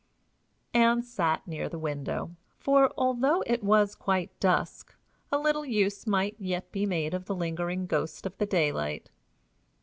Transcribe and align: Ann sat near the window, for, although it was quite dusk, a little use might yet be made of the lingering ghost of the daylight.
Ann 0.73 1.03
sat 1.03 1.47
near 1.47 1.69
the 1.69 1.77
window, 1.77 2.31
for, 2.57 2.91
although 2.97 3.43
it 3.45 3.61
was 3.63 3.93
quite 3.93 4.31
dusk, 4.39 4.95
a 5.31 5.37
little 5.37 5.63
use 5.63 6.07
might 6.07 6.35
yet 6.39 6.71
be 6.71 6.87
made 6.87 7.13
of 7.13 7.25
the 7.25 7.35
lingering 7.35 7.85
ghost 7.85 8.25
of 8.25 8.35
the 8.39 8.47
daylight. 8.47 9.11